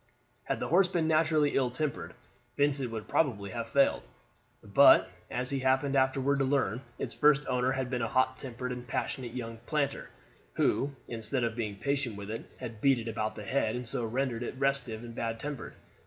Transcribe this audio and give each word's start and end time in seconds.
Had 0.45 0.59
the 0.59 0.69
horse 0.69 0.87
been 0.87 1.07
naturally 1.07 1.51
ill 1.51 1.69
tempered 1.69 2.15
Vincent 2.57 2.89
would 2.89 3.07
probably 3.07 3.51
have 3.51 3.69
failed, 3.69 4.07
but, 4.63 5.11
as 5.29 5.51
he 5.51 5.59
happened 5.59 5.95
afterward 5.95 6.39
to 6.39 6.43
learn, 6.43 6.81
its 6.97 7.13
first 7.13 7.45
owner 7.47 7.71
had 7.73 7.91
been 7.91 8.01
a 8.01 8.07
hot 8.07 8.39
tempered 8.39 8.71
and 8.71 8.87
passionate 8.87 9.35
young 9.35 9.59
planter, 9.67 10.09
who, 10.53 10.95
instead 11.07 11.43
of 11.43 11.55
being 11.55 11.75
patient 11.75 12.15
with 12.15 12.31
it, 12.31 12.49
had 12.59 12.81
beat 12.81 12.97
it 12.97 13.07
about 13.07 13.35
the 13.35 13.45
head, 13.45 13.75
and 13.75 13.87
so 13.87 14.03
rendered 14.03 14.41
it 14.41 14.55
restive 14.57 15.03
and 15.03 15.13
bad 15.13 15.39
tempered. 15.39 15.75